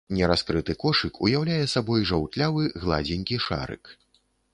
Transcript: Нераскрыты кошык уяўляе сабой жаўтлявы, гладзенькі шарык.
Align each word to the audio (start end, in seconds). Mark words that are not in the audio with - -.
Нераскрыты 0.17 0.73
кошык 0.83 1.19
уяўляе 1.27 1.59
сабой 1.73 2.01
жаўтлявы, 2.11 2.63
гладзенькі 2.87 3.39
шарык. 3.49 3.83